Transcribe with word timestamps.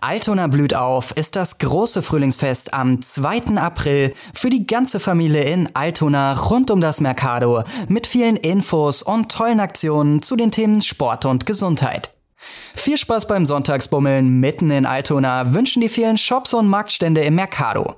Altona 0.00 0.46
blüht 0.46 0.74
auf 0.74 1.12
ist 1.12 1.36
das 1.36 1.58
große 1.58 2.02
Frühlingsfest 2.02 2.74
am 2.74 3.02
2. 3.02 3.56
April 3.56 4.12
für 4.32 4.50
die 4.50 4.66
ganze 4.66 5.00
Familie 5.00 5.42
in 5.42 5.68
Altona 5.74 6.34
rund 6.34 6.70
um 6.70 6.80
das 6.80 7.00
Mercado 7.00 7.64
mit 7.88 8.06
vielen 8.06 8.36
Infos 8.36 9.02
und 9.02 9.30
tollen 9.30 9.60
Aktionen 9.60 10.22
zu 10.22 10.36
den 10.36 10.50
Themen 10.50 10.80
Sport 10.80 11.24
und 11.24 11.46
Gesundheit. 11.46 12.12
Viel 12.74 12.96
Spaß 12.96 13.26
beim 13.26 13.46
Sonntagsbummeln 13.46 14.40
mitten 14.40 14.70
in 14.70 14.86
Altona 14.86 15.52
wünschen 15.52 15.80
die 15.80 15.88
vielen 15.88 16.18
Shops 16.18 16.54
und 16.54 16.68
Marktstände 16.68 17.22
im 17.22 17.34
Mercado. 17.34 17.96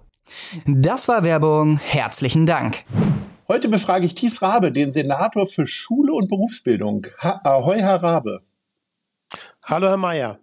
Das 0.67 1.09
war 1.09 1.25
Werbung. 1.25 1.79
Herzlichen 1.79 2.47
Dank. 2.47 2.85
Heute 3.49 3.69
befrage 3.69 4.07
ich 4.07 4.15
Thies 4.15 4.41
Rabe, 4.43 4.73
den 4.73 4.93
Senator 4.93 5.47
für 5.47 5.67
Schule 5.67 6.13
und 6.13 6.29
Berufsbildung. 6.29 7.07
Ha 7.21 7.41
Ahoi, 7.45 7.81
Herr 7.81 8.03
Rabe. 8.03 8.43
Hallo, 9.65 9.89
Herr 9.89 9.97
Mayer. 9.97 10.39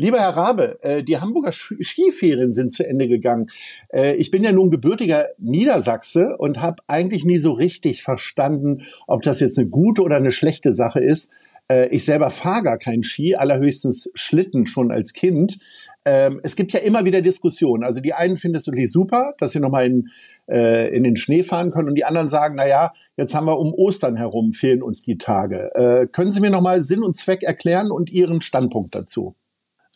Lieber 0.00 0.18
Herr 0.18 0.34
Rabe, 0.34 0.78
äh, 0.80 1.02
die 1.02 1.18
Hamburger 1.18 1.52
Skiferien 1.52 2.54
sind 2.54 2.72
zu 2.72 2.86
Ende 2.86 3.06
gegangen. 3.06 3.48
Äh, 3.90 4.14
ich 4.14 4.30
bin 4.30 4.42
ja 4.42 4.50
nun 4.50 4.70
gebürtiger 4.70 5.26
Niedersachse 5.36 6.38
und 6.38 6.62
habe 6.62 6.82
eigentlich 6.86 7.26
nie 7.26 7.36
so 7.36 7.52
richtig 7.52 8.02
verstanden, 8.02 8.84
ob 9.06 9.20
das 9.22 9.40
jetzt 9.40 9.58
eine 9.58 9.68
gute 9.68 10.00
oder 10.00 10.16
eine 10.16 10.32
schlechte 10.32 10.72
Sache 10.72 11.00
ist. 11.00 11.30
Äh, 11.70 11.88
ich 11.88 12.06
selber 12.06 12.30
fahre 12.30 12.62
gar 12.62 12.78
keinen 12.78 13.04
Ski, 13.04 13.36
allerhöchstens 13.36 14.10
Schlitten 14.14 14.66
schon 14.66 14.90
als 14.90 15.12
Kind. 15.12 15.58
Ähm, 16.06 16.40
es 16.42 16.56
gibt 16.56 16.72
ja 16.72 16.80
immer 16.80 17.04
wieder 17.04 17.20
Diskussionen. 17.20 17.84
Also 17.84 18.00
die 18.00 18.14
einen 18.14 18.38
finden 18.38 18.56
es 18.56 18.66
wirklich 18.66 18.90
super, 18.90 19.34
dass 19.36 19.52
sie 19.52 19.60
nochmal 19.60 19.84
in, 19.84 20.08
in 20.46 21.04
den 21.04 21.16
Schnee 21.16 21.44
fahren 21.44 21.70
können 21.70 21.90
und 21.90 21.94
die 21.94 22.04
anderen 22.04 22.28
sagen, 22.28 22.54
na 22.56 22.66
ja, 22.66 22.90
jetzt 23.16 23.36
haben 23.36 23.46
wir 23.46 23.58
um 23.58 23.72
Ostern 23.72 24.16
herum, 24.16 24.52
fehlen 24.52 24.82
uns 24.82 25.00
die 25.02 25.16
Tage. 25.16 26.08
können 26.10 26.32
Sie 26.32 26.40
mir 26.40 26.50
nochmal 26.50 26.82
Sinn 26.82 27.04
und 27.04 27.16
Zweck 27.16 27.44
erklären 27.44 27.92
und 27.92 28.10
Ihren 28.10 28.40
Standpunkt 28.40 28.96
dazu? 28.96 29.36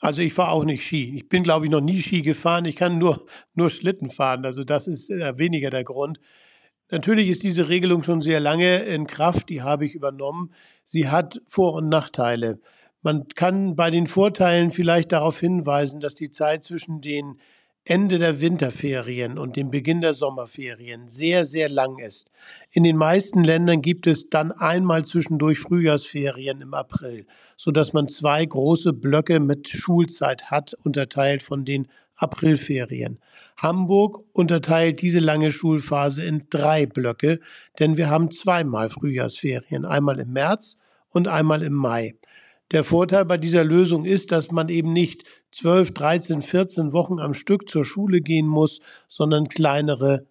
Also 0.04 0.20
ich 0.20 0.34
fahre 0.34 0.50
auch 0.50 0.64
nicht 0.64 0.84
Ski. 0.84 1.16
Ich 1.16 1.30
bin, 1.30 1.42
glaube 1.42 1.64
ich, 1.64 1.70
noch 1.70 1.80
nie 1.80 2.02
Ski 2.02 2.20
gefahren. 2.20 2.66
Ich 2.66 2.76
kann 2.76 2.98
nur, 2.98 3.24
nur 3.54 3.70
Schlitten 3.70 4.10
fahren. 4.10 4.44
Also 4.44 4.62
das 4.62 4.86
ist 4.86 5.08
äh, 5.08 5.38
weniger 5.38 5.70
der 5.70 5.82
Grund. 5.82 6.20
Natürlich 6.90 7.30
ist 7.30 7.42
diese 7.42 7.70
Regelung 7.70 8.02
schon 8.02 8.20
sehr 8.20 8.38
lange 8.38 8.80
in 8.80 9.06
Kraft. 9.06 9.48
Die 9.48 9.62
habe 9.62 9.86
ich 9.86 9.94
übernommen. 9.94 10.52
Sie 10.84 11.08
hat 11.08 11.40
Vor- 11.48 11.72
und 11.72 11.88
Nachteile. 11.88 12.60
Man 13.00 13.28
kann 13.28 13.76
bei 13.76 13.90
den 13.90 14.06
Vorteilen 14.06 14.68
vielleicht 14.68 15.10
darauf 15.10 15.40
hinweisen, 15.40 16.00
dass 16.00 16.14
die 16.14 16.30
Zeit 16.30 16.64
zwischen 16.64 17.00
den 17.00 17.40
Ende 17.86 18.18
der 18.18 18.40
Winterferien 18.40 19.36
und 19.36 19.56
dem 19.56 19.70
Beginn 19.70 20.00
der 20.00 20.14
Sommerferien 20.14 21.06
sehr, 21.06 21.44
sehr 21.44 21.68
lang 21.68 21.98
ist. 21.98 22.30
In 22.70 22.82
den 22.82 22.96
meisten 22.96 23.44
Ländern 23.44 23.82
gibt 23.82 24.06
es 24.06 24.30
dann 24.30 24.52
einmal 24.52 25.04
zwischendurch 25.04 25.58
Frühjahrsferien 25.58 26.62
im 26.62 26.72
April, 26.72 27.26
so 27.58 27.72
dass 27.72 27.92
man 27.92 28.08
zwei 28.08 28.46
große 28.46 28.94
Blöcke 28.94 29.38
mit 29.38 29.68
Schulzeit 29.68 30.50
hat, 30.50 30.72
unterteilt 30.82 31.42
von 31.42 31.66
den 31.66 31.86
Aprilferien. 32.16 33.18
Hamburg 33.58 34.24
unterteilt 34.32 35.02
diese 35.02 35.20
lange 35.20 35.52
Schulphase 35.52 36.24
in 36.24 36.46
drei 36.48 36.86
Blöcke, 36.86 37.38
denn 37.78 37.98
wir 37.98 38.08
haben 38.08 38.30
zweimal 38.30 38.88
Frühjahrsferien, 38.88 39.84
einmal 39.84 40.20
im 40.20 40.32
März 40.32 40.78
und 41.10 41.28
einmal 41.28 41.62
im 41.62 41.74
Mai. 41.74 42.14
Der 42.72 42.84
Vorteil 42.84 43.24
bei 43.24 43.36
dieser 43.36 43.64
Lösung 43.64 44.04
ist, 44.04 44.32
dass 44.32 44.50
man 44.50 44.68
eben 44.68 44.92
nicht 44.92 45.24
12, 45.52 45.92
13, 45.92 46.42
14 46.42 46.92
Wochen 46.92 47.20
am 47.20 47.34
Stück 47.34 47.68
zur 47.68 47.84
Schule 47.84 48.20
gehen 48.20 48.46
muss, 48.46 48.80
sondern 49.08 49.48
kleinere 49.48 50.26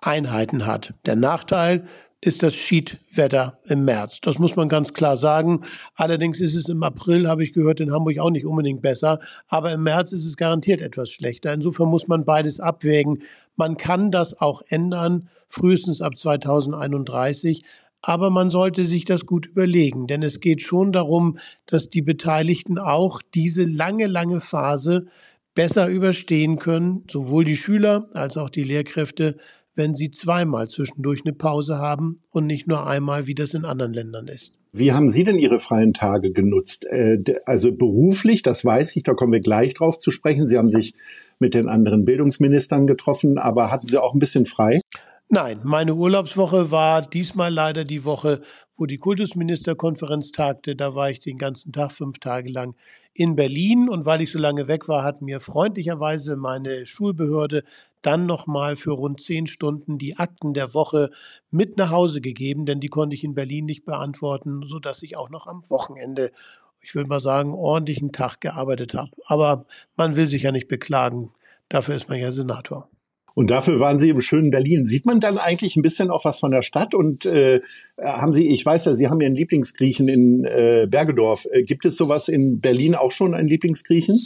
Einheiten 0.00 0.66
hat. 0.66 0.94
Der 1.06 1.16
Nachteil 1.16 1.86
ist 2.20 2.42
das 2.42 2.54
Schiedwetter 2.56 3.58
im 3.66 3.84
März. 3.84 4.20
Das 4.20 4.38
muss 4.38 4.56
man 4.56 4.68
ganz 4.68 4.92
klar 4.92 5.16
sagen. 5.16 5.64
Allerdings 5.94 6.40
ist 6.40 6.56
es 6.56 6.68
im 6.68 6.82
April, 6.82 7.28
habe 7.28 7.44
ich 7.44 7.52
gehört, 7.52 7.80
in 7.80 7.92
Hamburg 7.92 8.18
auch 8.18 8.30
nicht 8.30 8.44
unbedingt 8.44 8.82
besser. 8.82 9.20
Aber 9.46 9.72
im 9.72 9.84
März 9.84 10.10
ist 10.12 10.24
es 10.24 10.36
garantiert 10.36 10.80
etwas 10.80 11.10
schlechter. 11.10 11.52
Insofern 11.52 11.88
muss 11.88 12.08
man 12.08 12.24
beides 12.24 12.58
abwägen. 12.58 13.22
Man 13.54 13.76
kann 13.76 14.10
das 14.10 14.40
auch 14.40 14.62
ändern, 14.68 15.28
frühestens 15.46 16.00
ab 16.00 16.18
2031. 16.18 17.64
Aber 18.00 18.30
man 18.30 18.50
sollte 18.50 18.84
sich 18.84 19.04
das 19.04 19.26
gut 19.26 19.46
überlegen, 19.46 20.06
denn 20.06 20.22
es 20.22 20.40
geht 20.40 20.62
schon 20.62 20.92
darum, 20.92 21.38
dass 21.66 21.90
die 21.90 22.02
Beteiligten 22.02 22.78
auch 22.78 23.20
diese 23.34 23.64
lange, 23.64 24.06
lange 24.06 24.40
Phase 24.40 25.06
besser 25.54 25.88
überstehen 25.88 26.58
können, 26.58 27.04
sowohl 27.10 27.44
die 27.44 27.56
Schüler 27.56 28.08
als 28.12 28.36
auch 28.36 28.50
die 28.50 28.62
Lehrkräfte, 28.62 29.36
wenn 29.74 29.94
sie 29.94 30.10
zweimal 30.10 30.68
zwischendurch 30.68 31.22
eine 31.24 31.34
Pause 31.34 31.78
haben 31.78 32.20
und 32.30 32.46
nicht 32.46 32.68
nur 32.68 32.86
einmal, 32.86 33.26
wie 33.26 33.34
das 33.34 33.54
in 33.54 33.64
anderen 33.64 33.92
Ländern 33.92 34.28
ist. 34.28 34.52
Wie 34.72 34.92
haben 34.92 35.08
Sie 35.08 35.24
denn 35.24 35.38
Ihre 35.38 35.58
freien 35.58 35.94
Tage 35.94 36.30
genutzt? 36.30 36.84
Äh, 36.90 37.18
also 37.46 37.72
beruflich, 37.72 38.42
das 38.42 38.64
weiß 38.64 38.94
ich, 38.96 39.02
da 39.02 39.14
kommen 39.14 39.32
wir 39.32 39.40
gleich 39.40 39.74
drauf 39.74 39.98
zu 39.98 40.10
sprechen. 40.10 40.46
Sie 40.46 40.58
haben 40.58 40.70
sich 40.70 40.94
mit 41.38 41.54
den 41.54 41.68
anderen 41.68 42.04
Bildungsministern 42.04 42.86
getroffen, 42.86 43.38
aber 43.38 43.70
hatten 43.70 43.88
Sie 43.88 43.98
auch 43.98 44.14
ein 44.14 44.18
bisschen 44.18 44.46
frei? 44.46 44.80
Nein, 45.30 45.60
meine 45.62 45.94
Urlaubswoche 45.94 46.70
war 46.70 47.02
diesmal 47.02 47.52
leider 47.52 47.84
die 47.84 48.04
Woche, 48.06 48.40
wo 48.78 48.86
die 48.86 48.96
Kultusministerkonferenz 48.96 50.32
tagte. 50.32 50.74
Da 50.74 50.94
war 50.94 51.10
ich 51.10 51.20
den 51.20 51.36
ganzen 51.36 51.70
Tag, 51.70 51.92
fünf 51.92 52.18
Tage 52.18 52.50
lang 52.50 52.74
in 53.12 53.36
Berlin. 53.36 53.90
Und 53.90 54.06
weil 54.06 54.22
ich 54.22 54.30
so 54.30 54.38
lange 54.38 54.68
weg 54.68 54.88
war, 54.88 55.04
hat 55.04 55.20
mir 55.20 55.40
freundlicherweise 55.40 56.36
meine 56.36 56.86
Schulbehörde 56.86 57.64
dann 58.00 58.24
nochmal 58.24 58.76
für 58.76 58.92
rund 58.92 59.20
zehn 59.20 59.46
Stunden 59.46 59.98
die 59.98 60.16
Akten 60.16 60.54
der 60.54 60.72
Woche 60.72 61.10
mit 61.50 61.76
nach 61.76 61.90
Hause 61.90 62.22
gegeben, 62.22 62.64
denn 62.64 62.80
die 62.80 62.88
konnte 62.88 63.14
ich 63.14 63.24
in 63.24 63.34
Berlin 63.34 63.66
nicht 63.66 63.84
beantworten, 63.84 64.62
sodass 64.64 65.02
ich 65.02 65.18
auch 65.18 65.28
noch 65.28 65.46
am 65.46 65.62
Wochenende, 65.68 66.30
ich 66.80 66.94
würde 66.94 67.08
mal 67.10 67.20
sagen, 67.20 67.52
ordentlichen 67.52 68.12
Tag 68.12 68.40
gearbeitet 68.40 68.94
habe. 68.94 69.10
Aber 69.26 69.66
man 69.94 70.16
will 70.16 70.26
sich 70.26 70.44
ja 70.44 70.52
nicht 70.52 70.68
beklagen. 70.68 71.32
Dafür 71.68 71.96
ist 71.96 72.08
man 72.08 72.18
ja 72.18 72.32
Senator. 72.32 72.88
Und 73.38 73.50
dafür 73.50 73.78
waren 73.78 74.00
Sie 74.00 74.08
im 74.08 74.20
schönen 74.20 74.50
Berlin. 74.50 74.84
Sieht 74.84 75.06
man 75.06 75.20
dann 75.20 75.38
eigentlich 75.38 75.76
ein 75.76 75.82
bisschen 75.82 76.10
auch 76.10 76.24
was 76.24 76.40
von 76.40 76.50
der 76.50 76.62
Stadt? 76.62 76.92
Und 76.92 77.24
äh, 77.24 77.60
haben 77.96 78.32
Sie, 78.32 78.48
ich 78.48 78.66
weiß 78.66 78.86
ja, 78.86 78.94
Sie 78.94 79.06
haben 79.06 79.20
Ihren 79.20 79.36
Lieblingsgriechen 79.36 80.08
in 80.08 80.44
äh, 80.44 80.88
Bergedorf. 80.90 81.46
Äh, 81.52 81.62
gibt 81.62 81.84
es 81.84 81.96
sowas 81.96 82.26
in 82.26 82.60
Berlin 82.60 82.96
auch 82.96 83.12
schon, 83.12 83.34
einen 83.34 83.46
Lieblingsgriechen? 83.46 84.20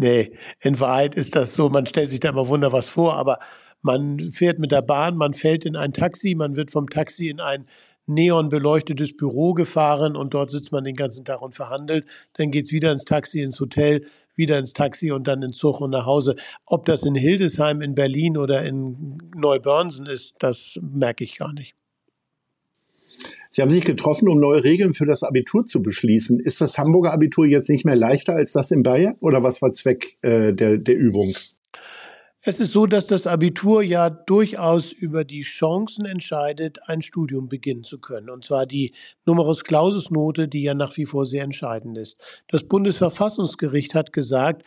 Nee, 0.00 0.32
in 0.60 0.80
Wahrheit 0.80 1.14
ist 1.14 1.36
das 1.36 1.54
so, 1.54 1.68
man 1.68 1.86
stellt 1.86 2.10
sich 2.10 2.18
da 2.18 2.30
immer 2.30 2.48
wunder 2.48 2.72
was 2.72 2.88
vor, 2.88 3.14
aber 3.14 3.38
man 3.80 4.32
fährt 4.32 4.58
mit 4.58 4.72
der 4.72 4.82
Bahn, 4.82 5.16
man 5.16 5.34
fällt 5.34 5.64
in 5.64 5.76
ein 5.76 5.92
Taxi, 5.92 6.34
man 6.34 6.56
wird 6.56 6.72
vom 6.72 6.90
Taxi 6.90 7.28
in 7.28 7.38
ein 7.38 7.64
neonbeleuchtetes 8.06 9.16
Büro 9.16 9.54
gefahren 9.54 10.16
und 10.16 10.34
dort 10.34 10.50
sitzt 10.50 10.72
man 10.72 10.82
den 10.82 10.96
ganzen 10.96 11.24
Tag 11.24 11.42
und 11.42 11.54
verhandelt. 11.54 12.06
Dann 12.32 12.50
geht's 12.50 12.72
wieder 12.72 12.90
ins 12.90 13.04
Taxi, 13.04 13.40
ins 13.40 13.60
Hotel, 13.60 14.04
wieder 14.38 14.58
ins 14.58 14.72
Taxi 14.72 15.10
und 15.10 15.26
dann 15.26 15.42
in 15.42 15.52
Zug 15.52 15.80
und 15.80 15.90
nach 15.90 16.06
Hause. 16.06 16.36
Ob 16.64 16.86
das 16.86 17.02
in 17.02 17.14
Hildesheim, 17.14 17.82
in 17.82 17.94
Berlin 17.94 18.38
oder 18.38 18.64
in 18.64 19.18
Neubörnsen 19.36 20.06
ist, 20.06 20.36
das 20.38 20.78
merke 20.80 21.24
ich 21.24 21.36
gar 21.36 21.52
nicht. 21.52 21.74
Sie 23.50 23.62
haben 23.62 23.70
sich 23.70 23.84
getroffen, 23.84 24.28
um 24.28 24.38
neue 24.38 24.62
Regeln 24.62 24.94
für 24.94 25.06
das 25.06 25.22
Abitur 25.22 25.64
zu 25.64 25.82
beschließen. 25.82 26.38
Ist 26.38 26.60
das 26.60 26.78
Hamburger 26.78 27.12
Abitur 27.12 27.46
jetzt 27.46 27.68
nicht 27.68 27.84
mehr 27.84 27.96
leichter 27.96 28.34
als 28.34 28.52
das 28.52 28.70
in 28.70 28.82
Bayern? 28.82 29.16
Oder 29.20 29.42
was 29.42 29.60
war 29.62 29.72
Zweck 29.72 30.18
äh, 30.22 30.52
der, 30.52 30.78
der 30.78 30.96
Übung? 30.96 31.34
Es 32.42 32.60
ist 32.60 32.70
so, 32.70 32.86
dass 32.86 33.06
das 33.06 33.26
Abitur 33.26 33.82
ja 33.82 34.10
durchaus 34.10 34.92
über 34.92 35.24
die 35.24 35.40
Chancen 35.40 36.04
entscheidet, 36.04 36.78
ein 36.88 37.02
Studium 37.02 37.48
beginnen 37.48 37.82
zu 37.82 37.98
können. 37.98 38.30
Und 38.30 38.44
zwar 38.44 38.64
die 38.64 38.94
Numerus 39.26 39.64
Clausus 39.64 40.10
Note, 40.12 40.46
die 40.46 40.62
ja 40.62 40.74
nach 40.74 40.96
wie 40.96 41.04
vor 41.04 41.26
sehr 41.26 41.42
entscheidend 41.42 41.98
ist. 41.98 42.16
Das 42.46 42.62
Bundesverfassungsgericht 42.62 43.94
hat 43.96 44.12
gesagt, 44.12 44.62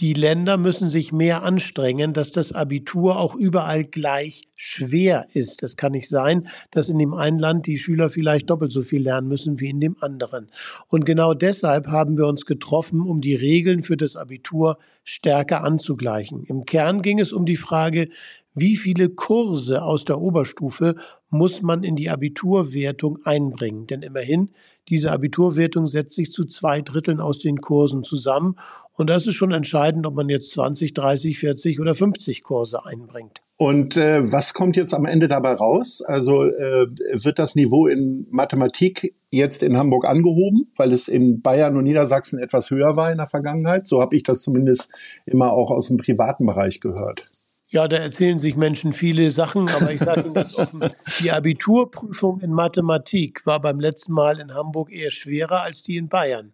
die 0.00 0.12
Länder 0.12 0.58
müssen 0.58 0.88
sich 0.88 1.12
mehr 1.12 1.42
anstrengen, 1.42 2.12
dass 2.12 2.30
das 2.30 2.52
Abitur 2.52 3.18
auch 3.18 3.34
überall 3.34 3.84
gleich 3.84 4.42
schwer 4.54 5.26
ist. 5.32 5.62
Das 5.64 5.76
kann 5.76 5.92
nicht 5.92 6.08
sein, 6.08 6.48
dass 6.70 6.88
in 6.88 6.98
dem 6.98 7.14
einen 7.14 7.40
Land 7.40 7.66
die 7.66 7.78
Schüler 7.78 8.08
vielleicht 8.08 8.48
doppelt 8.48 8.70
so 8.70 8.82
viel 8.82 9.02
lernen 9.02 9.26
müssen 9.26 9.58
wie 9.58 9.70
in 9.70 9.80
dem 9.80 9.96
anderen. 10.00 10.50
Und 10.86 11.04
genau 11.04 11.34
deshalb 11.34 11.88
haben 11.88 12.16
wir 12.16 12.26
uns 12.26 12.46
getroffen, 12.46 13.00
um 13.00 13.20
die 13.20 13.34
Regeln 13.34 13.82
für 13.82 13.96
das 13.96 14.14
Abitur 14.14 14.78
stärker 15.02 15.64
anzugleichen. 15.64 16.44
Im 16.44 16.64
Kern 16.64 17.02
ging 17.02 17.18
es 17.18 17.32
um 17.32 17.44
die 17.44 17.56
Frage, 17.56 18.08
wie 18.54 18.76
viele 18.76 19.08
Kurse 19.08 19.82
aus 19.82 20.04
der 20.04 20.20
Oberstufe 20.20 20.94
muss 21.30 21.60
man 21.60 21.82
in 21.82 21.96
die 21.96 22.10
Abiturwertung 22.10 23.18
einbringen. 23.24 23.86
Denn 23.86 24.02
immerhin, 24.02 24.50
diese 24.88 25.12
Abiturwertung 25.12 25.86
setzt 25.86 26.16
sich 26.16 26.32
zu 26.32 26.44
zwei 26.44 26.80
Dritteln 26.82 27.20
aus 27.20 27.38
den 27.38 27.60
Kursen 27.60 28.04
zusammen 28.04 28.56
Und 28.98 29.08
das 29.08 29.28
ist 29.28 29.36
schon 29.36 29.52
entscheidend, 29.52 30.06
ob 30.06 30.16
man 30.16 30.28
jetzt 30.28 30.50
20, 30.50 30.92
30, 30.92 31.38
40 31.38 31.78
oder 31.78 31.94
50 31.94 32.42
Kurse 32.42 32.84
einbringt. 32.84 33.42
Und 33.56 33.96
äh, 33.96 34.32
was 34.32 34.54
kommt 34.54 34.76
jetzt 34.76 34.92
am 34.92 35.04
Ende 35.04 35.28
dabei 35.28 35.52
raus? 35.52 36.02
Also 36.02 36.42
äh, 36.42 36.88
wird 37.12 37.38
das 37.38 37.54
Niveau 37.54 37.86
in 37.86 38.26
Mathematik 38.30 39.14
jetzt 39.30 39.62
in 39.62 39.76
Hamburg 39.76 40.04
angehoben, 40.04 40.72
weil 40.76 40.92
es 40.92 41.06
in 41.06 41.42
Bayern 41.42 41.76
und 41.76 41.84
Niedersachsen 41.84 42.40
etwas 42.40 42.72
höher 42.72 42.96
war 42.96 43.12
in 43.12 43.18
der 43.18 43.28
Vergangenheit? 43.28 43.86
So 43.86 44.00
habe 44.00 44.16
ich 44.16 44.24
das 44.24 44.42
zumindest 44.42 44.92
immer 45.26 45.52
auch 45.52 45.70
aus 45.70 45.86
dem 45.86 45.96
privaten 45.96 46.44
Bereich 46.44 46.80
gehört. 46.80 47.22
Ja, 47.68 47.86
da 47.86 47.98
erzählen 47.98 48.40
sich 48.40 48.56
Menschen 48.56 48.92
viele 48.92 49.30
Sachen, 49.30 49.68
aber 49.68 49.92
ich 49.92 50.00
sage 50.00 50.22
Ihnen 50.22 50.34
ganz 50.34 50.56
offen, 50.56 50.80
die 51.20 51.30
Abiturprüfung 51.30 52.40
in 52.40 52.50
Mathematik 52.50 53.46
war 53.46 53.60
beim 53.60 53.78
letzten 53.78 54.12
Mal 54.12 54.40
in 54.40 54.54
Hamburg 54.54 54.90
eher 54.90 55.12
schwerer 55.12 55.62
als 55.62 55.82
die 55.82 55.98
in 55.98 56.08
Bayern. 56.08 56.52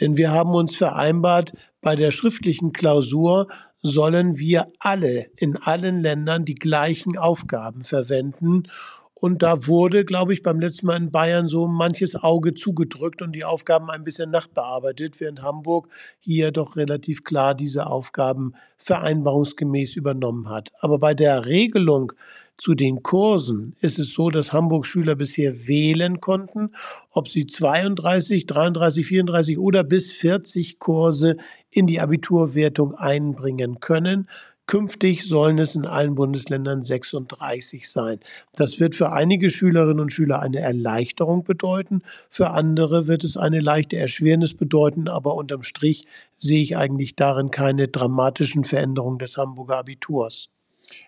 Denn 0.00 0.16
wir 0.16 0.32
haben 0.32 0.54
uns 0.54 0.76
vereinbart, 0.76 1.52
bei 1.84 1.94
der 1.94 2.10
schriftlichen 2.10 2.72
Klausur 2.72 3.46
sollen 3.82 4.38
wir 4.38 4.66
alle 4.80 5.26
in 5.36 5.58
allen 5.58 6.00
Ländern 6.00 6.46
die 6.46 6.54
gleichen 6.54 7.18
Aufgaben 7.18 7.84
verwenden. 7.84 8.64
Und 9.12 9.42
da 9.42 9.66
wurde, 9.66 10.04
glaube 10.04 10.32
ich, 10.32 10.42
beim 10.42 10.60
letzten 10.60 10.86
Mal 10.86 10.96
in 10.96 11.10
Bayern 11.10 11.46
so 11.46 11.68
manches 11.68 12.14
Auge 12.14 12.54
zugedrückt 12.54 13.20
und 13.22 13.32
die 13.32 13.44
Aufgaben 13.44 13.90
ein 13.90 14.02
bisschen 14.02 14.30
nachbearbeitet, 14.30 15.20
während 15.20 15.42
Hamburg 15.42 15.88
hier 16.20 16.52
doch 16.52 16.76
relativ 16.76 17.22
klar 17.22 17.54
diese 17.54 17.86
Aufgaben 17.86 18.54
vereinbarungsgemäß 18.78 19.94
übernommen 19.96 20.48
hat. 20.48 20.72
Aber 20.80 20.98
bei 20.98 21.12
der 21.12 21.44
Regelung 21.44 22.12
zu 22.56 22.74
den 22.74 23.02
Kursen 23.02 23.74
ist 23.80 23.98
es 23.98 24.14
so, 24.14 24.30
dass 24.30 24.52
Hamburg-Schüler 24.52 25.16
bisher 25.16 25.66
wählen 25.66 26.20
konnten, 26.20 26.70
ob 27.12 27.28
sie 27.28 27.46
32, 27.46 28.46
33, 28.46 29.06
34 29.06 29.58
oder 29.58 29.82
bis 29.82 30.12
40 30.12 30.78
Kurse 30.78 31.36
in 31.70 31.86
die 31.86 32.00
Abiturwertung 32.00 32.94
einbringen 32.94 33.80
können. 33.80 34.28
Künftig 34.66 35.24
sollen 35.24 35.58
es 35.58 35.74
in 35.74 35.84
allen 35.84 36.14
Bundesländern 36.14 36.82
36 36.82 37.90
sein. 37.90 38.20
Das 38.54 38.80
wird 38.80 38.94
für 38.94 39.12
einige 39.12 39.50
Schülerinnen 39.50 40.00
und 40.00 40.12
Schüler 40.12 40.40
eine 40.40 40.60
Erleichterung 40.60 41.44
bedeuten, 41.44 42.02
für 42.30 42.50
andere 42.50 43.06
wird 43.06 43.24
es 43.24 43.36
eine 43.36 43.60
leichte 43.60 43.98
Erschwernis 43.98 44.54
bedeuten, 44.54 45.08
aber 45.08 45.34
unterm 45.34 45.64
Strich 45.64 46.06
sehe 46.38 46.62
ich 46.62 46.76
eigentlich 46.78 47.14
darin 47.14 47.50
keine 47.50 47.88
dramatischen 47.88 48.64
Veränderungen 48.64 49.18
des 49.18 49.36
Hamburger 49.36 49.78
Abiturs. 49.78 50.48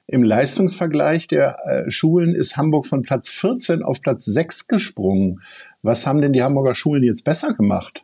Im 0.07 0.23
Leistungsvergleich 0.23 1.29
der 1.29 1.57
äh, 1.67 1.91
Schulen 1.91 2.35
ist 2.35 2.57
Hamburg 2.57 2.87
von 2.87 3.03
Platz 3.03 3.31
14 3.31 3.83
auf 3.83 4.01
Platz 4.01 4.25
6 4.25 4.69
gesprungen. 4.69 5.43
Was 5.83 6.07
haben 6.07 6.21
denn 6.21 6.33
die 6.33 6.43
Hamburger 6.43 6.75
Schulen 6.75 7.03
jetzt 7.03 7.25
besser 7.25 7.55
gemacht? 7.55 8.03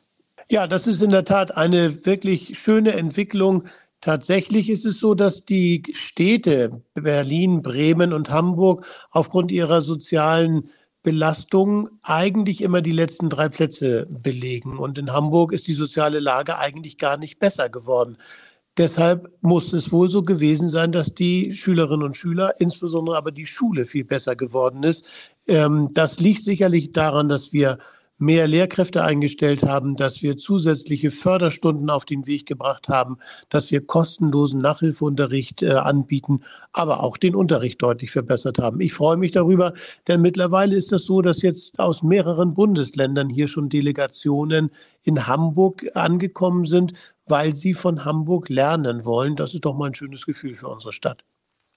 Ja, 0.49 0.67
das 0.67 0.87
ist 0.87 1.03
in 1.03 1.11
der 1.11 1.25
Tat 1.25 1.57
eine 1.57 2.05
wirklich 2.05 2.59
schöne 2.59 2.93
Entwicklung 2.93 3.65
Tatsächlich 4.03 4.69
ist 4.69 4.85
es 4.85 4.99
so, 4.99 5.15
dass 5.15 5.45
die 5.45 5.85
Städte 5.95 6.83
Berlin, 6.95 7.63
Bremen 7.63 8.13
und 8.13 8.31
Hamburg 8.31 8.85
aufgrund 9.13 9.53
ihrer 9.53 9.81
sozialen 9.81 10.71
Belastung 11.05 11.89
eigentlich 12.03 12.63
immer 12.63 12.83
die 12.83 12.91
letzten 12.91 13.31
drei 13.31 13.49
Plätze 13.49 14.09
belegen. 14.11 14.77
Und 14.77 14.99
in 14.99 15.13
Hamburg 15.13 15.53
ist 15.53 15.69
die 15.69 15.73
soziale 15.73 16.19
Lage 16.19 16.59
eigentlich 16.59 16.99
gar 16.99 17.17
nicht 17.17 17.39
besser 17.39 17.69
geworden. 17.69 18.19
Deshalb 18.79 19.29
muss 19.43 19.73
es 19.75 19.93
wohl 19.93 20.09
so 20.09 20.23
gewesen 20.23 20.69
sein, 20.69 20.93
dass 20.93 21.13
die 21.13 21.53
Schülerinnen 21.53 22.05
und 22.07 22.17
Schüler, 22.17 22.55
insbesondere 22.59 23.19
aber 23.19 23.31
die 23.31 23.47
Schule 23.47 23.85
viel 23.85 24.05
besser 24.05 24.35
geworden 24.35 24.83
ist. 24.83 25.05
Ähm, 25.47 25.91
das 25.93 26.21
liegt 26.21 26.43
sicherlich 26.43 26.93
daran, 26.93 27.29
dass 27.29 27.53
wir 27.53 27.79
mehr 28.23 28.47
Lehrkräfte 28.47 29.03
eingestellt 29.03 29.65
haben, 29.65 29.97
dass 29.97 30.23
wir 30.23 30.37
zusätzliche 30.37 31.11
Förderstunden 31.11 31.91
auf 31.91 32.05
den 32.05 32.27
Weg 32.27 32.47
gebracht 32.47 32.89
haben, 32.89 33.19
dass 33.49 33.71
wir 33.71 33.85
kostenlosen 33.85 34.61
Nachhilfeunterricht 34.61 35.63
äh, 35.63 35.73
anbieten, 35.73 36.43
aber 36.73 37.03
auch 37.03 37.17
den 37.17 37.35
Unterricht 37.35 37.83
deutlich 37.83 38.13
verbessert 38.13 38.59
haben. 38.59 38.81
Ich 38.81 38.95
freue 38.95 39.17
mich 39.17 39.33
darüber, 39.33 39.75
denn 40.07 40.23
mittlerweile 40.23 40.77
ist 40.77 40.85
es 40.85 40.91
das 40.91 41.05
so, 41.05 41.21
dass 41.21 41.43
jetzt 41.43 41.79
aus 41.79 42.03
mehreren 42.03 42.55
Bundesländern 42.55 43.29
hier 43.29 43.49
schon 43.49 43.69
Delegationen 43.69 44.71
in 45.03 45.27
Hamburg 45.27 45.85
angekommen 45.95 46.65
sind, 46.65 46.93
weil 47.27 47.53
sie 47.53 47.75
von 47.75 48.05
Hamburg 48.05 48.49
lernen 48.49 49.05
wollen. 49.05 49.37
Das 49.37 49.55
ist 49.55 49.65
doch 49.65 49.77
mal 49.77 49.87
ein 49.87 49.95
schönes 49.95 50.27
Gefühl 50.27 50.55
für 50.55 50.69
unsere 50.69 50.93
Stadt. 50.93 51.25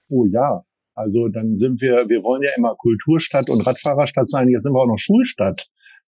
Oh 0.08 0.26
ja, 0.26 0.64
also 0.94 1.28
dann 1.28 1.56
sind 1.56 1.80
wir, 1.80 2.08
wir 2.08 2.22
wollen 2.22 2.42
ja 2.42 2.50
immer 2.56 2.74
Kulturstadt 2.74 3.50
und 3.50 3.66
Radfahrerstadt 3.66 4.30
sein, 4.30 4.48
jetzt 4.48 4.62
sind 4.62 4.72
wir 4.72 4.80
auch 4.80 4.86
noch 4.86 4.98
Schulstadt 4.98 5.68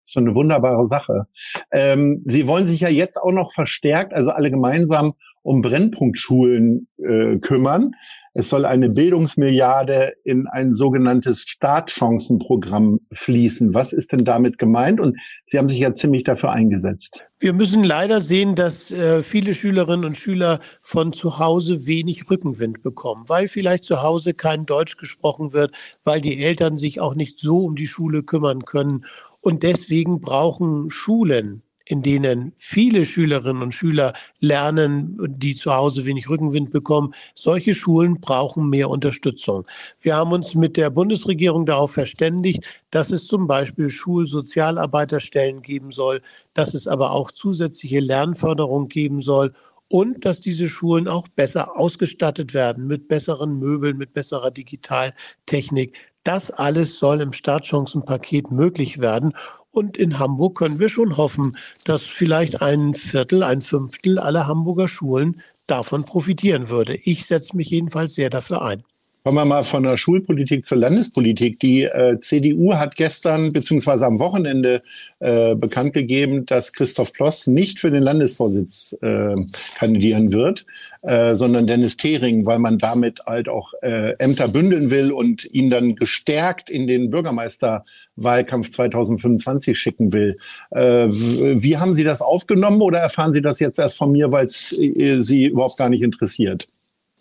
so 0.09 0.19
eine 0.19 0.33
wunderbare 0.35 0.85
Sache. 0.85 1.27
Ähm, 1.71 2.21
Sie 2.25 2.47
wollen 2.47 2.65
sich 2.65 2.79
ja 2.79 2.89
jetzt 2.89 3.17
auch 3.17 3.31
noch 3.31 3.53
verstärkt, 3.53 4.13
also 4.13 4.31
alle 4.31 4.49
gemeinsam 4.49 5.13
um 5.47 5.61
Brennpunktschulen 5.61 6.89
äh, 6.97 7.37
kümmern. 7.39 7.91
Es 8.33 8.49
soll 8.49 8.65
eine 8.65 8.89
Bildungsmilliarde 8.89 10.15
in 10.25 10.45
ein 10.45 10.71
sogenanntes 10.71 11.43
Startchancenprogramm 11.43 12.99
fließen. 13.13 13.73
Was 13.73 13.93
ist 13.93 14.11
denn 14.11 14.25
damit 14.25 14.57
gemeint? 14.57 14.99
Und 14.99 15.17
Sie 15.45 15.57
haben 15.57 15.69
sich 15.69 15.79
ja 15.79 15.93
ziemlich 15.93 16.25
dafür 16.25 16.51
eingesetzt. 16.51 17.23
Wir 17.39 17.53
müssen 17.53 17.85
leider 17.85 18.19
sehen, 18.19 18.55
dass 18.55 18.91
äh, 18.91 19.23
viele 19.23 19.53
Schülerinnen 19.53 20.03
und 20.03 20.17
Schüler 20.17 20.59
von 20.81 21.13
zu 21.13 21.39
Hause 21.39 21.87
wenig 21.87 22.29
Rückenwind 22.29 22.83
bekommen, 22.83 23.23
weil 23.27 23.47
vielleicht 23.47 23.85
zu 23.85 24.03
Hause 24.03 24.33
kein 24.33 24.65
Deutsch 24.65 24.97
gesprochen 24.97 25.53
wird, 25.53 25.71
weil 26.03 26.19
die 26.19 26.43
Eltern 26.43 26.75
sich 26.75 26.99
auch 26.99 27.15
nicht 27.15 27.39
so 27.39 27.63
um 27.63 27.77
die 27.77 27.87
Schule 27.87 28.21
kümmern 28.21 28.65
können. 28.65 29.05
Und 29.39 29.63
deswegen 29.63 30.19
brauchen 30.19 30.89
Schulen, 30.89 31.63
in 31.87 32.03
denen 32.03 32.53
viele 32.57 33.05
Schülerinnen 33.05 33.61
und 33.61 33.73
Schüler 33.73 34.13
lernen, 34.39 35.17
die 35.37 35.55
zu 35.55 35.73
Hause 35.73 36.05
wenig 36.05 36.29
Rückenwind 36.29 36.71
bekommen, 36.71 37.13
solche 37.33 37.73
Schulen 37.73 38.19
brauchen 38.19 38.69
mehr 38.69 38.89
Unterstützung. 38.89 39.65
Wir 40.01 40.15
haben 40.15 40.31
uns 40.31 40.53
mit 40.53 40.75
der 40.75 40.89
Bundesregierung 40.89 41.65
darauf 41.65 41.91
verständigt, 41.91 42.63
dass 42.91 43.11
es 43.11 43.25
zum 43.25 43.47
Beispiel 43.47 43.89
Schulsozialarbeiterstellen 43.89 45.61
geben 45.61 45.91
soll, 45.91 46.21
dass 46.53 46.73
es 46.73 46.87
aber 46.87 47.11
auch 47.11 47.31
zusätzliche 47.31 47.99
Lernförderung 47.99 48.89
geben 48.89 49.21
soll 49.21 49.53
und 49.89 50.25
dass 50.25 50.41
diese 50.41 50.67
Schulen 50.67 51.07
auch 51.07 51.27
besser 51.29 51.77
ausgestattet 51.77 52.53
werden 52.53 52.87
mit 52.87 53.07
besseren 53.07 53.59
Möbeln, 53.59 53.97
mit 53.97 54.13
besserer 54.13 54.51
Digitaltechnik. 54.51 55.95
Das 56.23 56.51
alles 56.51 56.99
soll 56.99 57.21
im 57.21 57.31
Startchancenpaket 57.31 58.51
möglich 58.51 58.99
werden. 58.99 59.33
Und 59.77 59.95
in 59.95 60.17
Hamburg 60.17 60.57
können 60.57 60.79
wir 60.79 60.89
schon 60.89 61.17
hoffen, 61.17 61.55
dass 61.83 62.01
vielleicht 62.01 62.63
ein 62.63 62.95
Viertel, 62.95 63.43
ein 63.43 63.61
Fünftel 63.61 64.17
aller 64.17 64.47
Hamburger 64.47 64.87
Schulen 64.87 65.39
davon 65.67 66.03
profitieren 66.03 66.69
würde. 66.69 66.95
Ich 66.95 67.27
setze 67.27 67.55
mich 67.55 67.69
jedenfalls 67.69 68.15
sehr 68.15 68.31
dafür 68.31 68.63
ein. 68.63 68.83
Kommen 69.27 69.39
wir 69.39 69.43
mal 69.43 69.65
von 69.65 69.83
der 69.83 69.97
Schulpolitik 69.97 70.63
zur 70.63 70.77
Landespolitik. 70.77 71.59
Die 71.59 71.83
äh, 71.83 72.17
CDU 72.21 72.75
hat 72.75 72.95
gestern 72.95 73.51
bzw. 73.51 74.05
am 74.05 74.19
Wochenende 74.19 74.81
äh, 75.19 75.53
bekannt 75.53 75.91
gegeben, 75.91 76.45
dass 76.45 76.71
Christoph 76.71 77.11
Ploss 77.11 77.45
nicht 77.45 77.77
für 77.79 77.91
den 77.91 78.03
Landesvorsitz 78.03 78.97
äh, 79.01 79.35
kandidieren 79.77 80.31
wird, 80.31 80.65
äh, 81.01 81.35
sondern 81.35 81.67
Dennis 81.67 81.97
Thering, 81.97 82.45
weil 82.45 82.59
man 82.59 82.77
damit 82.77 83.19
halt 83.25 83.49
auch 83.49 83.73
äh, 83.81 84.13
Ämter 84.13 84.47
bündeln 84.47 84.91
will 84.91 85.11
und 85.11 85.43
ihn 85.53 85.69
dann 85.69 85.97
gestärkt 85.97 86.69
in 86.69 86.87
den 86.87 87.09
Bürgermeisterwahlkampf 87.09 88.71
2025 88.71 89.77
schicken 89.77 90.13
will. 90.13 90.37
Äh, 90.71 91.09
wie 91.09 91.75
haben 91.75 91.95
Sie 91.95 92.05
das 92.05 92.21
aufgenommen 92.21 92.81
oder 92.81 92.99
erfahren 92.99 93.33
Sie 93.33 93.41
das 93.41 93.59
jetzt 93.59 93.77
erst 93.77 93.97
von 93.97 94.13
mir, 94.13 94.31
weil 94.31 94.45
es 94.45 94.71
äh, 94.71 95.19
Sie 95.19 95.47
überhaupt 95.47 95.75
gar 95.75 95.89
nicht 95.89 96.01
interessiert? 96.01 96.69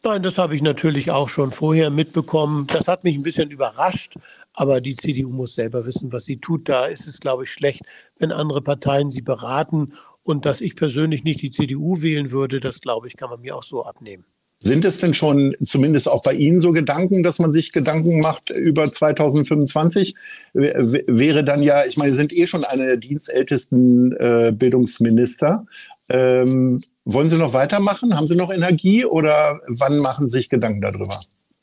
Nein, 0.02 0.22
das 0.22 0.38
habe 0.38 0.54
ich 0.54 0.62
natürlich 0.62 1.10
auch 1.10 1.28
schon 1.28 1.50
vorher 1.50 1.90
mitbekommen. 1.90 2.66
Das 2.68 2.86
hat 2.86 3.04
mich 3.04 3.16
ein 3.16 3.22
bisschen 3.22 3.50
überrascht, 3.50 4.16
aber 4.52 4.80
die 4.80 4.96
CDU 4.96 5.30
muss 5.30 5.54
selber 5.54 5.84
wissen, 5.84 6.12
was 6.12 6.24
sie 6.24 6.38
tut. 6.38 6.68
Da 6.68 6.86
ist 6.86 7.06
es, 7.06 7.18
glaube 7.18 7.44
ich, 7.44 7.50
schlecht, 7.50 7.82
wenn 8.18 8.30
andere 8.30 8.62
Parteien 8.62 9.10
sie 9.10 9.22
beraten. 9.22 9.94
Und 10.22 10.44
dass 10.46 10.60
ich 10.60 10.76
persönlich 10.76 11.24
nicht 11.24 11.42
die 11.42 11.50
CDU 11.50 12.02
wählen 12.02 12.30
würde, 12.30 12.60
das, 12.60 12.80
glaube 12.80 13.08
ich, 13.08 13.16
kann 13.16 13.30
man 13.30 13.40
mir 13.40 13.56
auch 13.56 13.62
so 13.62 13.84
abnehmen. 13.84 14.24
Sind 14.58 14.84
es 14.86 14.98
denn 14.98 15.12
schon 15.12 15.54
zumindest 15.62 16.08
auch 16.08 16.22
bei 16.22 16.32
Ihnen 16.32 16.60
so 16.60 16.70
Gedanken, 16.70 17.22
dass 17.22 17.38
man 17.38 17.52
sich 17.52 17.72
Gedanken 17.72 18.20
macht 18.20 18.48
über 18.50 18.90
2025? 18.90 20.14
Wäre 20.54 21.44
dann 21.44 21.62
ja, 21.62 21.84
ich 21.84 21.96
meine, 21.98 22.12
Sie 22.12 22.16
sind 22.16 22.32
eh 22.32 22.46
schon 22.46 22.64
einer 22.64 22.86
der 22.86 22.96
dienstältesten 22.96 24.12
äh, 24.16 24.52
Bildungsminister. 24.56 25.66
Ähm, 26.08 26.82
wollen 27.04 27.28
Sie 27.28 27.36
noch 27.36 27.52
weitermachen? 27.52 28.16
Haben 28.16 28.26
Sie 28.26 28.36
noch 28.36 28.52
Energie 28.52 29.04
oder 29.04 29.60
wann 29.66 29.98
machen 29.98 30.28
Sie 30.28 30.38
sich 30.38 30.48
Gedanken 30.48 30.80
darüber? 30.80 31.18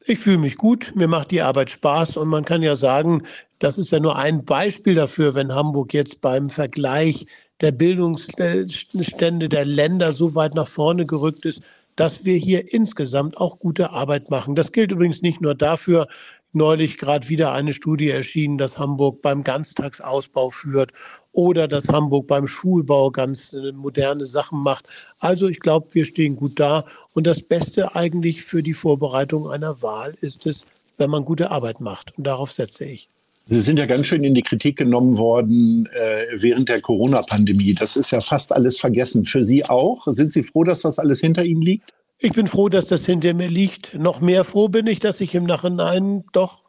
Ich 0.06 0.20
fühle 0.20 0.38
mich 0.38 0.58
gut, 0.58 0.92
mir 0.96 1.08
macht 1.08 1.32
die 1.32 1.42
Arbeit 1.42 1.70
Spaß 1.70 2.18
und 2.18 2.28
man 2.28 2.44
kann 2.44 2.62
ja 2.62 2.76
sagen, 2.76 3.24
das 3.60 3.78
ist 3.78 3.92
ja 3.92 4.02
nur 4.02 4.18
ein 4.18 4.44
Beispiel 4.44 4.96
dafür, 4.96 5.34
wenn 5.34 5.56
Hamburg 5.56 5.94
jetzt 5.94 6.20
beim 6.20 6.50
Vergleich 6.50 7.26
der 7.62 7.72
Bildungsstände 7.72 9.48
der 9.48 9.64
Länder 9.64 10.12
so 10.12 10.36
weit 10.36 10.56
nach 10.56 10.68
vorne 10.68 11.06
gerückt 11.06 11.46
ist, 11.46 11.62
dass 11.96 12.26
wir 12.26 12.36
hier 12.36 12.74
insgesamt 12.74 13.38
auch 13.38 13.60
gute 13.60 13.92
Arbeit 13.92 14.30
machen. 14.30 14.56
Das 14.56 14.74
gilt 14.74 14.92
übrigens 14.92 15.22
nicht 15.22 15.40
nur 15.40 15.56
dafür, 15.56 16.08
neulich 16.52 16.98
gerade 16.98 17.30
wieder 17.30 17.54
eine 17.54 17.72
Studie 17.72 18.10
erschienen, 18.10 18.58
dass 18.58 18.78
Hamburg 18.78 19.22
beim 19.22 19.44
Ganztagsausbau 19.44 20.50
führt 20.50 20.92
oder 21.34 21.68
dass 21.68 21.90
Hamburg 21.90 22.28
beim 22.28 22.48
Schulbau 22.48 23.12
ganz 23.12 23.54
äh, 23.54 23.74
moderne 23.74 24.26
Sachen 24.26 24.60
macht. 24.60 24.86
Also 25.20 25.50
ich 25.50 25.60
glaube, 25.60 25.88
wir 25.94 26.06
stehen 26.06 26.36
gut 26.36 26.60
da. 26.60 26.86
Und 27.14 27.28
das 27.28 27.42
Beste 27.42 27.96
eigentlich 27.96 28.44
für 28.44 28.64
die 28.64 28.74
Vorbereitung 28.74 29.50
einer 29.50 29.82
Wahl 29.82 30.16
ist 30.22 30.46
es, 30.46 30.66
wenn 30.98 31.10
man 31.10 31.26
gute 31.26 31.52
Arbeit 31.52 31.82
macht. 31.82 32.18
Und 32.18 32.26
darauf 32.26 32.54
setze 32.54 32.86
ich. 32.86 33.10
Sie 33.46 33.60
sind 33.60 33.78
ja 33.78 33.86
ganz 33.86 34.08
schön 34.08 34.24
in 34.24 34.36
die 34.36 34.42
Kritik 34.42 34.78
genommen 34.78 35.18
worden 35.18 35.90
äh, 35.92 36.42
während 36.42 36.70
der 36.70 36.80
Corona-Pandemie. 36.80 37.74
Das 37.74 37.98
ist 37.98 38.12
ja 38.12 38.22
fast 38.22 38.54
alles 38.56 38.80
vergessen. 38.80 39.26
Für 39.26 39.44
Sie 39.44 39.66
auch? 39.66 40.08
Sind 40.08 40.32
Sie 40.32 40.44
froh, 40.44 40.64
dass 40.64 40.82
das 40.82 40.98
alles 40.98 41.20
hinter 41.20 41.44
Ihnen 41.44 41.62
liegt? 41.62 41.90
Ich 42.20 42.32
bin 42.32 42.48
froh, 42.48 42.70
dass 42.70 42.88
das 42.88 43.06
hinter 43.06 43.34
mir 43.34 43.50
liegt. 43.50 43.96
Noch 43.96 44.22
mehr 44.22 44.46
froh 44.46 44.70
bin 44.70 44.88
ich, 44.88 45.02
dass 45.02 45.20
ich 45.20 45.36
im 45.36 45.44
Nachhinein 45.44 46.24
doch 46.32 46.64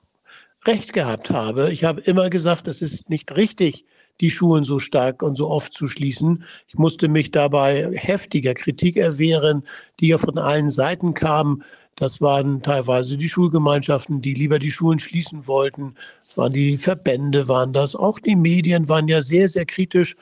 recht 0.67 0.93
gehabt 0.93 1.31
habe. 1.31 1.73
Ich 1.73 1.85
habe 1.85 2.01
immer 2.01 2.29
gesagt, 2.29 2.67
es 2.67 2.83
ist 2.83 3.09
nicht 3.09 3.37
richtig, 3.37 3.85
die 4.21 4.31
Schulen 4.31 4.65
so 4.65 4.79
stark 4.79 5.23
und 5.23 5.37
so 5.37 5.51
oft 5.51 5.73
zu 5.73 5.89
schließen. 5.89 6.45
Ich 6.69 6.75
musste 6.75 7.09
mich 7.09 7.31
dabei 7.31 7.91
heftiger 7.95 8.55
Kritik 8.55 8.97
erwehren, 8.97 9.65
die 10.01 10.09
ja 10.09 10.19
von 10.19 10.39
allen 10.39 10.71
Seiten 10.71 11.15
kam. 11.15 11.63
Das 11.97 12.21
waren 12.21 12.63
teilweise 12.63 13.17
die 13.17 13.29
Schulgemeinschaften, 13.29 14.21
die 14.21 14.35
lieber 14.35 14.59
die 14.59 14.71
Schulen 14.71 14.99
schließen 14.99 15.47
wollten. 15.47 15.95
Es 16.27 16.37
waren 16.37 16.53
die 16.53 16.77
Verbände, 16.79 17.47
waren 17.49 17.73
das. 17.73 17.95
Auch 17.95 18.19
die 18.19 18.37
Medien 18.37 18.89
waren 18.89 19.09
ja 19.09 19.23
sehr, 19.23 19.49
sehr 19.49 19.65
kritisch. 19.65 20.17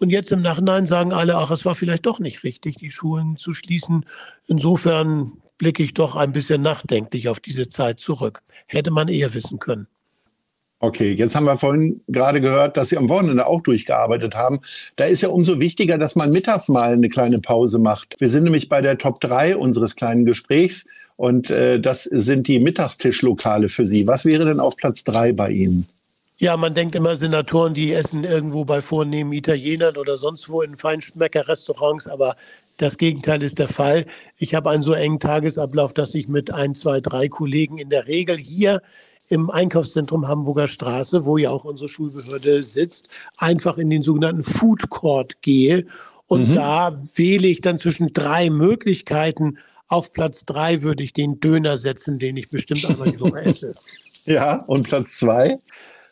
Und 0.00 0.10
jetzt 0.10 0.30
im 0.30 0.42
Nachhinein 0.42 0.86
sagen 0.86 1.12
alle, 1.12 1.36
ach, 1.36 1.50
es 1.50 1.64
war 1.64 1.74
vielleicht 1.74 2.06
doch 2.06 2.20
nicht 2.20 2.44
richtig, 2.44 2.76
die 2.76 2.90
Schulen 2.90 3.36
zu 3.36 3.52
schließen. 3.52 4.06
Insofern 4.46 5.32
blicke 5.58 5.82
ich 5.82 5.92
doch 5.92 6.14
ein 6.16 6.32
bisschen 6.32 6.62
nachdenklich 6.62 7.28
auf 7.28 7.40
diese 7.40 7.68
Zeit 7.68 8.00
zurück. 8.00 8.42
Hätte 8.66 8.90
man 8.90 9.08
eher 9.08 9.34
wissen 9.34 9.58
können. 9.58 9.88
Okay, 10.80 11.12
jetzt 11.12 11.34
haben 11.34 11.44
wir 11.44 11.58
vorhin 11.58 12.00
gerade 12.06 12.40
gehört, 12.40 12.76
dass 12.76 12.90
Sie 12.90 12.96
am 12.96 13.08
Wochenende 13.08 13.46
auch 13.46 13.62
durchgearbeitet 13.62 14.36
haben. 14.36 14.60
Da 14.94 15.06
ist 15.06 15.22
ja 15.22 15.28
umso 15.28 15.58
wichtiger, 15.58 15.98
dass 15.98 16.14
man 16.14 16.30
mittags 16.30 16.68
mal 16.68 16.92
eine 16.92 17.08
kleine 17.08 17.40
Pause 17.40 17.80
macht. 17.80 18.14
Wir 18.20 18.30
sind 18.30 18.44
nämlich 18.44 18.68
bei 18.68 18.80
der 18.80 18.96
Top 18.96 19.20
3 19.20 19.56
unseres 19.56 19.96
kleinen 19.96 20.24
Gesprächs 20.24 20.86
und 21.16 21.50
äh, 21.50 21.80
das 21.80 22.04
sind 22.04 22.46
die 22.46 22.60
Mittagstischlokale 22.60 23.68
für 23.68 23.86
Sie. 23.86 24.06
Was 24.06 24.24
wäre 24.24 24.46
denn 24.46 24.60
auf 24.60 24.76
Platz 24.76 25.02
3 25.02 25.32
bei 25.32 25.50
Ihnen? 25.50 25.86
Ja, 26.36 26.56
man 26.56 26.72
denkt 26.74 26.94
immer, 26.94 27.16
Senatoren, 27.16 27.74
die 27.74 27.92
essen 27.92 28.22
irgendwo 28.22 28.64
bei 28.64 28.80
vornehmen 28.80 29.32
Italienern 29.32 29.96
oder 29.96 30.16
sonst 30.16 30.48
wo 30.48 30.62
in 30.62 30.76
Feinschmecker-Restaurants, 30.76 32.06
aber 32.06 32.36
das 32.76 32.96
Gegenteil 32.96 33.42
ist 33.42 33.58
der 33.58 33.66
Fall. 33.66 34.06
Ich 34.36 34.54
habe 34.54 34.70
einen 34.70 34.84
so 34.84 34.92
engen 34.92 35.18
Tagesablauf, 35.18 35.92
dass 35.92 36.14
ich 36.14 36.28
mit 36.28 36.54
ein, 36.54 36.76
zwei, 36.76 37.00
drei 37.00 37.26
Kollegen 37.28 37.78
in 37.78 37.90
der 37.90 38.06
Regel 38.06 38.36
hier 38.36 38.80
im 39.28 39.50
Einkaufszentrum 39.50 40.26
Hamburger 40.26 40.68
Straße, 40.68 41.24
wo 41.24 41.36
ja 41.36 41.50
auch 41.50 41.64
unsere 41.64 41.88
Schulbehörde 41.88 42.62
sitzt, 42.62 43.08
einfach 43.36 43.78
in 43.78 43.90
den 43.90 44.02
sogenannten 44.02 44.42
Food 44.42 44.88
Court 44.88 45.42
gehe. 45.42 45.86
Und 46.26 46.50
mhm. 46.50 46.54
da 46.54 46.98
wähle 47.14 47.48
ich 47.48 47.60
dann 47.60 47.78
zwischen 47.78 48.12
drei 48.12 48.50
Möglichkeiten. 48.50 49.58
Auf 49.88 50.12
Platz 50.12 50.44
drei 50.44 50.82
würde 50.82 51.02
ich 51.02 51.12
den 51.12 51.40
Döner 51.40 51.78
setzen, 51.78 52.18
den 52.18 52.36
ich 52.36 52.50
bestimmt 52.50 52.84
einmal 52.84 53.10
die 53.10 53.20
Woche 53.20 53.44
esse. 53.44 53.74
Ja, 54.24 54.62
und 54.66 54.86
Platz 54.86 55.18
zwei? 55.18 55.58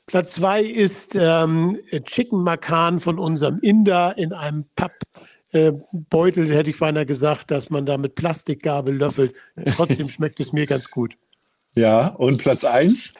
Platz 0.06 0.32
zwei 0.32 0.62
ist 0.62 1.14
ähm, 1.14 1.78
Chicken 2.04 2.42
Makan 2.42 3.00
von 3.00 3.18
unserem 3.18 3.58
Inder 3.61 4.16
in 4.16 4.32
einem 4.32 4.64
Pappbeutel, 4.76 6.50
äh, 6.50 6.54
hätte 6.54 6.70
ich 6.70 6.78
beinahe 6.78 7.04
gesagt, 7.04 7.50
dass 7.50 7.68
man 7.70 7.85
da 7.85 7.99
mit 7.99 8.14
Plastikgabel 8.14 8.96
löffelt. 8.96 9.35
Trotzdem 9.75 10.08
schmeckt 10.08 10.40
es 10.40 10.52
mir 10.52 10.64
ganz 10.64 10.88
gut. 10.88 11.16
Ja, 11.78 12.09
und 12.09 12.38
Platz 12.38 12.64
1? 12.64 13.12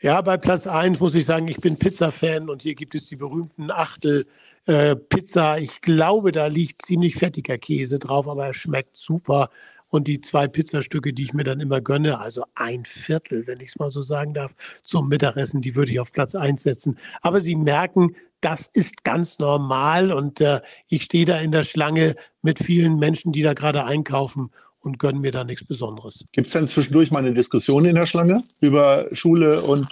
Ja, 0.00 0.22
bei 0.22 0.38
Platz 0.38 0.66
1 0.66 0.98
muss 0.98 1.14
ich 1.14 1.26
sagen, 1.26 1.46
ich 1.46 1.58
bin 1.58 1.76
Pizza-Fan 1.76 2.48
und 2.48 2.62
hier 2.62 2.74
gibt 2.74 2.94
es 2.94 3.04
die 3.04 3.16
berühmten 3.16 3.70
Achtel 3.70 4.26
äh, 4.64 4.96
Pizza. 4.96 5.58
Ich 5.58 5.82
glaube, 5.82 6.32
da 6.32 6.46
liegt 6.46 6.86
ziemlich 6.86 7.16
fettiger 7.16 7.58
Käse 7.58 7.98
drauf, 7.98 8.26
aber 8.26 8.46
er 8.46 8.54
schmeckt 8.54 8.96
super. 8.96 9.50
Und 9.88 10.08
die 10.08 10.22
zwei 10.22 10.48
Pizzastücke, 10.48 11.12
die 11.12 11.24
ich 11.24 11.34
mir 11.34 11.44
dann 11.44 11.60
immer 11.60 11.82
gönne, 11.82 12.18
also 12.18 12.44
ein 12.54 12.86
Viertel, 12.86 13.46
wenn 13.46 13.60
ich 13.60 13.70
es 13.70 13.78
mal 13.78 13.90
so 13.90 14.00
sagen 14.00 14.32
darf, 14.32 14.52
zum 14.84 15.08
Mittagessen, 15.08 15.60
die 15.60 15.74
würde 15.74 15.92
ich 15.92 16.00
auf 16.00 16.12
Platz 16.12 16.34
1 16.34 16.62
setzen. 16.62 16.98
Aber 17.20 17.42
Sie 17.42 17.56
merken, 17.56 18.16
das 18.40 18.70
ist 18.72 19.04
ganz 19.04 19.38
normal 19.38 20.12
und 20.12 20.40
äh, 20.40 20.60
ich 20.88 21.02
stehe 21.02 21.26
da 21.26 21.38
in 21.40 21.52
der 21.52 21.64
Schlange 21.64 22.14
mit 22.40 22.58
vielen 22.62 22.98
Menschen, 22.98 23.32
die 23.32 23.42
da 23.42 23.52
gerade 23.52 23.84
einkaufen 23.84 24.50
und 24.80 24.98
gönnen 24.98 25.20
mir 25.20 25.32
da 25.32 25.44
nichts 25.44 25.64
Besonderes. 25.66 26.24
Gibt 26.32 26.48
es 26.48 26.52
denn 26.52 26.66
zwischendurch 26.66 27.10
mal 27.10 27.20
eine 27.20 27.34
Diskussion 27.34 27.84
in 27.84 27.94
der 27.94 28.06
Schlange 28.06 28.42
über 28.60 29.06
Schule 29.12 29.62
und 29.62 29.88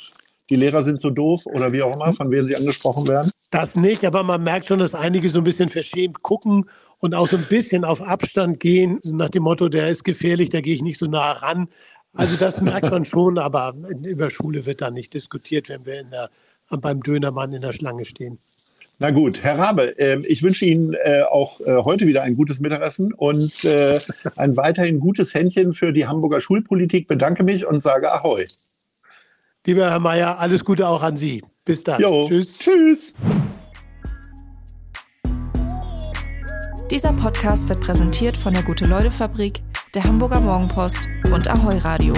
die 0.48 0.56
Lehrer 0.56 0.82
sind 0.82 1.00
so 1.00 1.10
doof 1.10 1.46
oder 1.46 1.72
wie 1.72 1.82
auch 1.82 1.94
immer, 1.94 2.12
von 2.12 2.30
wem 2.30 2.46
sie 2.46 2.56
angesprochen 2.56 3.08
werden? 3.08 3.30
Das 3.50 3.74
nicht, 3.74 4.04
aber 4.04 4.22
man 4.22 4.42
merkt 4.42 4.66
schon, 4.66 4.78
dass 4.78 4.94
einige 4.94 5.28
so 5.30 5.38
ein 5.38 5.44
bisschen 5.44 5.68
verschämt 5.68 6.22
gucken 6.22 6.66
und 6.98 7.14
auch 7.14 7.28
so 7.28 7.36
ein 7.36 7.46
bisschen 7.48 7.84
auf 7.84 8.00
Abstand 8.00 8.60
gehen, 8.60 9.00
nach 9.04 9.28
dem 9.28 9.42
Motto, 9.42 9.68
der 9.68 9.88
ist 9.88 10.04
gefährlich, 10.04 10.50
da 10.50 10.60
gehe 10.60 10.74
ich 10.74 10.82
nicht 10.82 10.98
so 10.98 11.06
nah 11.06 11.32
ran. 11.32 11.68
Also 12.12 12.36
das 12.36 12.60
merkt 12.60 12.90
man 12.90 13.04
schon, 13.04 13.38
aber 13.38 13.74
über 14.04 14.30
Schule 14.30 14.66
wird 14.66 14.80
da 14.80 14.90
nicht 14.90 15.14
diskutiert, 15.14 15.68
wenn 15.68 15.84
wir 15.84 16.04
der, 16.04 16.30
beim 16.78 17.02
Dönermann 17.02 17.52
in 17.52 17.62
der 17.62 17.72
Schlange 17.72 18.04
stehen. 18.04 18.38
Na 18.98 19.10
gut, 19.10 19.42
Herr 19.42 19.58
Rabe, 19.58 19.98
äh, 19.98 20.20
ich 20.26 20.42
wünsche 20.42 20.64
Ihnen 20.64 20.94
äh, 20.94 21.22
auch 21.30 21.60
äh, 21.60 21.76
heute 21.84 22.06
wieder 22.06 22.22
ein 22.22 22.34
gutes 22.34 22.60
Mittagessen 22.60 23.12
und 23.12 23.64
äh, 23.64 23.98
ein 24.36 24.56
weiterhin 24.56 25.00
gutes 25.00 25.34
Händchen 25.34 25.74
für 25.74 25.92
die 25.92 26.06
Hamburger 26.06 26.40
Schulpolitik. 26.40 27.06
Bedanke 27.06 27.44
mich 27.44 27.66
und 27.66 27.82
sage 27.82 28.10
Ahoi. 28.10 28.46
Lieber 29.66 29.90
Herr 29.90 30.00
Mayer, 30.00 30.38
alles 30.38 30.64
Gute 30.64 30.88
auch 30.88 31.02
an 31.02 31.16
Sie. 31.16 31.42
Bis 31.64 31.84
dann. 31.84 32.00
Jo, 32.00 32.26
tschüss. 32.28 32.58
Tschüss. 32.58 33.14
Dieser 36.90 37.12
Podcast 37.12 37.68
wird 37.68 37.80
präsentiert 37.80 38.36
von 38.36 38.54
der 38.54 38.62
Gute-Leute-Fabrik, 38.62 39.60
der 39.92 40.04
Hamburger 40.04 40.40
Morgenpost 40.40 41.06
und 41.32 41.48
Ahoi 41.48 41.78
Radio. 41.78 42.14